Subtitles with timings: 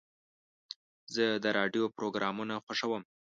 [1.13, 3.03] زه د راډیو پروګرامونه خوښوم.